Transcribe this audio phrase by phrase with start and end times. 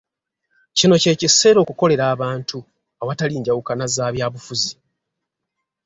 [0.77, 2.57] Kino ky’ekiseera okukolera abantu
[3.01, 4.71] awatali njawukana z’abyabufuzi.